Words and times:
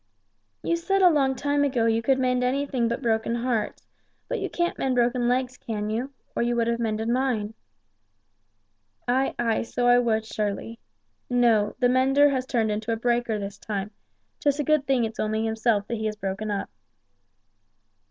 "You 0.63 0.77
said 0.77 1.03
a 1.03 1.11
long 1.11 1.35
time 1.35 1.63
ago 1.63 1.85
you 1.85 2.01
could 2.01 2.17
mend 2.17 2.43
anything 2.43 2.87
but 2.87 3.03
broken 3.03 3.35
hearts, 3.35 3.85
but 4.27 4.39
you 4.39 4.49
can't 4.49 4.79
mend 4.79 4.95
broken 4.95 5.27
legs, 5.27 5.57
can 5.57 5.91
you? 5.91 6.09
Or 6.35 6.41
you 6.41 6.55
would 6.55 6.65
have 6.65 6.79
mended 6.79 7.07
mine." 7.07 7.53
"Ay, 9.07 9.35
ay, 9.37 9.61
so 9.61 9.87
I 9.87 9.99
would, 9.99 10.25
surely. 10.25 10.79
No 11.29 11.75
the 11.77 11.87
mender 11.87 12.31
has 12.31 12.47
turned 12.47 12.71
into 12.71 12.91
a 12.91 12.95
breaker 12.97 13.37
this 13.37 13.59
time, 13.59 13.91
'tis 14.39 14.59
a 14.59 14.63
good 14.63 14.87
thing 14.87 15.03
it's 15.03 15.19
only 15.19 15.45
himself 15.45 15.87
that 15.87 15.97
he 15.97 16.07
has 16.07 16.15
broken 16.15 16.49
up." 16.49 16.71